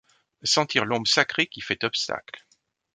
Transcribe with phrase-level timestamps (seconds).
[0.43, 2.43] Sentir l’ombre sacrée qui fait obstacle!